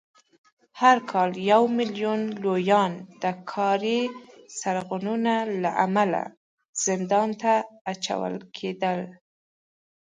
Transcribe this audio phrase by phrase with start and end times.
[0.81, 3.99] هر کال یو میلیون لویان د کاري
[4.59, 6.21] سرغړونو له امله
[6.85, 7.53] زندان ته
[7.91, 8.99] اچول کېدل